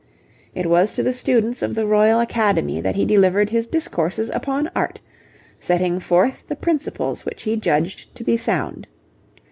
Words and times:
It 0.55 0.65
was 0.65 0.93
to 0.93 1.03
the 1.03 1.13
students 1.13 1.61
of 1.61 1.75
the 1.75 1.85
Royal 1.85 2.19
Academy 2.21 2.81
that 2.81 2.95
he 2.95 3.05
delivered 3.05 3.51
his 3.51 3.67
Discourses 3.67 4.31
upon 4.33 4.67
Art, 4.75 4.99
setting 5.59 5.99
forth 5.99 6.43
the 6.47 6.55
principles 6.55 7.23
which 7.23 7.43
he 7.43 7.55
judged 7.55 8.15
to 8.15 8.23
be 8.23 8.35
sound. 8.35 8.87